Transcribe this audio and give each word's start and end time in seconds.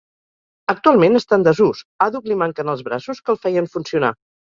Actualment 0.71 1.19
està 1.19 1.37
en 1.37 1.43
desús, 1.47 1.83
àdhuc 2.05 2.29
li 2.31 2.37
manquen 2.43 2.73
els 2.73 2.81
braços 2.89 3.21
que 3.29 3.33
el 3.35 3.39
feien 3.45 3.69
funcionar. 3.75 4.11